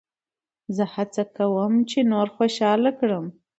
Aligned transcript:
زه 0.75 0.83
هڅه 0.93 1.23
کوم، 1.35 1.73
چي 1.89 1.99
نور 2.11 2.27
خوشحاله 2.35 2.91
کړم. 2.99 3.25